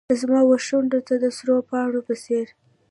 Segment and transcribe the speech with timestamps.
[0.19, 2.47] زما وشونډو ته د سرو پاڼو په څیر